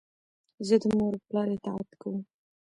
[0.67, 2.17] زه د مور و پلار اطاعت کوم.